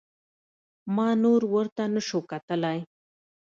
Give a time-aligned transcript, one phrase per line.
[0.95, 2.79] ما نور ورته نسو کتلاى.